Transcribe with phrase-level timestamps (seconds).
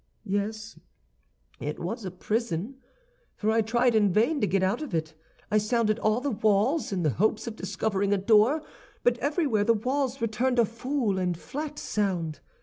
[0.25, 0.79] "Yes,
[1.59, 2.77] it was a prison,
[3.35, 5.13] for I tried in vain to get out of it.
[5.51, 8.63] I sounded all the walls, in the hopes of discovering a door,
[9.03, 12.39] but everywhere the walls returned a full and flat sound.